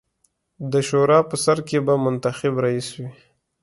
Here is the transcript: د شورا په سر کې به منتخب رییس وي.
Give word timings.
د 0.71 0.73
شورا 0.87 1.19
په 1.29 1.35
سر 1.43 1.57
کې 1.67 1.77
به 1.85 1.93
منتخب 2.03 2.53
رییس 2.63 2.89
وي. 2.99 3.09